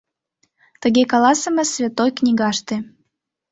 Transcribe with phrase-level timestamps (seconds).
[0.81, 2.75] Тыге каласыме святой книгаште...